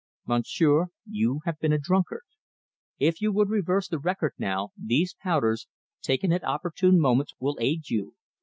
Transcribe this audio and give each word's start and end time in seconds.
Monsieur, 0.25 0.87
you 1.07 1.41
have 1.45 1.59
been 1.59 1.71
a 1.73 1.77
drunkard. 1.77 2.23
If 2.97 3.21
you 3.21 3.31
would 3.33 3.49
reverse 3.51 3.87
the 3.87 3.99
record 3.99 4.33
now, 4.39 4.71
these 4.75 5.13
powders, 5.21 5.67
taken 6.01 6.31
at 6.33 6.43
opportune 6.43 6.99
moments, 6.99 7.35
will 7.39 7.59
aid 7.61 7.87
you. 7.91 8.15